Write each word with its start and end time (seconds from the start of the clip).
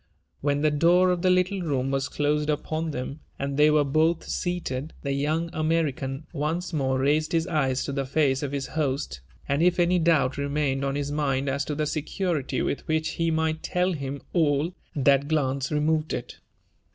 When 0.39 0.61
the 0.61 0.71
door 0.71 1.11
of 1.11 1.21
the 1.21 1.29
little 1.29 1.61
room 1.61 1.91
was 1.91 2.09
closed 2.09 2.49
upon 2.49 2.89
them, 2.89 3.19
and 3.37 3.55
they 3.55 3.69
were 3.69 3.83
both 3.83 4.23
seated, 4.23 4.93
the 5.03 5.11
young 5.13 5.51
American 5.53 6.25
once 6.33 6.73
more 6.73 6.97
raised 6.97 7.33
his 7.33 7.45
eyes 7.45 7.83
to 7.83 7.91
the 7.91 8.07
face 8.07 8.41
of 8.41 8.51
his 8.51 8.65
host; 8.65 9.21
and 9.47 9.61
if 9.61 9.79
any 9.79 9.99
doubt 9.99 10.39
remained 10.39 10.83
on 10.83 10.95
his 10.95 11.11
mind 11.11 11.47
as 11.49 11.63
to 11.65 11.75
the 11.75 11.85
security 11.85 12.63
with 12.63 12.87
which 12.87 13.09
he 13.09 13.29
might 13.29 13.61
tell 13.61 13.93
him 13.93 14.23
all, 14.33 14.73
that 14.95 15.27
glance 15.27 15.69
remoyed 15.71 16.11
it. 16.13 16.39